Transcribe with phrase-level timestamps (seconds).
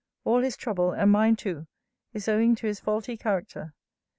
[0.23, 1.67] All his trouble, and mine too,
[2.11, 3.75] is owing to his faulty character.